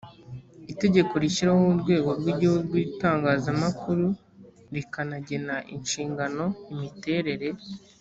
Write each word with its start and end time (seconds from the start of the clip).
itegeko 0.71 1.13
rishyiraho 1.23 1.63
urwego 1.73 2.09
rw 2.19 2.27
igihugu 2.33 2.61
rw 2.71 2.75
itangazamakuru 2.87 4.05
rikanagena 4.73 5.55
inshingano 5.75 6.45
imiterere 6.75 7.47